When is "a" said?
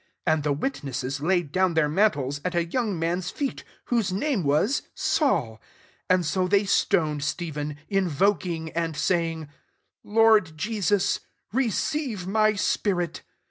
2.55-2.65